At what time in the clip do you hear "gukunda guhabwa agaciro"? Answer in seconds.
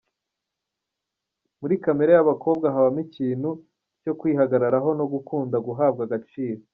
5.13-6.61